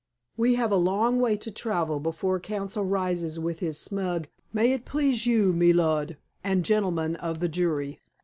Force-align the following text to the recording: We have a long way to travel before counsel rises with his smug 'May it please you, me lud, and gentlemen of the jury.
We 0.35 0.55
have 0.55 0.71
a 0.71 0.77
long 0.77 1.19
way 1.19 1.37
to 1.37 1.51
travel 1.51 1.99
before 1.99 2.39
counsel 2.39 2.83
rises 2.83 3.37
with 3.37 3.59
his 3.59 3.77
smug 3.77 4.29
'May 4.51 4.73
it 4.73 4.83
please 4.83 5.27
you, 5.27 5.53
me 5.53 5.73
lud, 5.73 6.17
and 6.43 6.65
gentlemen 6.65 7.15
of 7.17 7.39
the 7.39 7.47
jury. 7.47 7.99